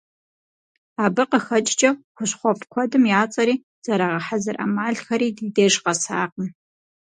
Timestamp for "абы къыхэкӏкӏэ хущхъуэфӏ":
1.03-2.63